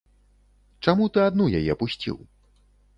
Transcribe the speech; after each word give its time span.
Чаму 0.87 1.11
ты 1.17 1.23
адну 1.29 1.45
яе 1.61 1.73
пусціў? 1.85 2.17